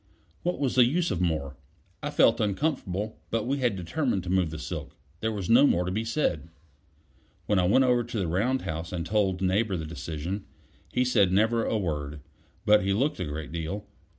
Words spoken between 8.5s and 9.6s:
house and told